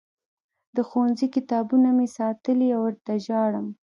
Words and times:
د 0.75 0.77
ښوونځي 0.87 1.27
کتابونه 1.35 1.89
مې 1.97 2.07
ساتلي 2.17 2.67
او 2.75 2.81
ورته 2.85 3.13
ژاړم 3.25 3.67